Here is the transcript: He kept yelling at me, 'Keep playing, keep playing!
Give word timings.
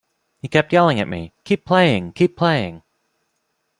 He 0.41 0.47
kept 0.47 0.73
yelling 0.73 0.99
at 0.99 1.07
me, 1.07 1.31
'Keep 1.43 1.63
playing, 1.63 2.13
keep 2.13 2.35
playing! 2.35 2.81